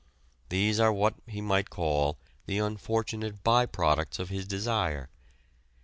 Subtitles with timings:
[0.49, 2.17] These are what he might call
[2.47, 5.11] the unfortunate by products of his desire.